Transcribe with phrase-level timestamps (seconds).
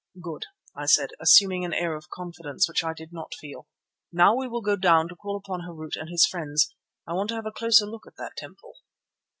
[0.19, 0.45] "Good,"
[0.75, 3.67] I said, assuming an air of confidence which I did not feel.
[4.11, 6.73] "Now we will go down to call upon Harût and his friends.
[7.05, 8.77] I want to have a closer look at that temple."